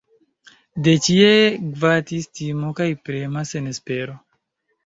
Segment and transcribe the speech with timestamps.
[0.87, 1.27] De ĉie
[1.75, 4.21] gvatis timo kaj prema senespero.